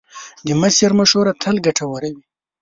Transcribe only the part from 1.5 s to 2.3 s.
ګټوره وي.